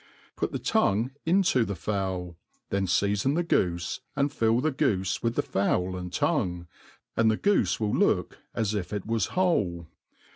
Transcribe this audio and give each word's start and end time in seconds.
Put 0.35 0.51
the 0.51 0.57
tongue 0.57 1.11
into 1.27 1.63
the 1.63 1.75
fowl; 1.75 2.35
then 2.71 2.87
feafon 2.87 3.35
the 3.35 3.43
goofe, 3.43 3.99
and 4.15 4.33
fill 4.33 4.59
the 4.59 4.71
goofe 4.71 5.21
with 5.21 5.35
the 5.35 5.43
fowl 5.43 5.95
and 5.95 6.11
tongue, 6.11 6.65
and 7.15 7.29
the 7.29 7.37
goofcwill 7.37 7.93
look 7.95 8.39
as 8.55 8.73
if 8.73 8.91
it 8.93 9.05
was 9.05 9.27
whole. 9.37 9.89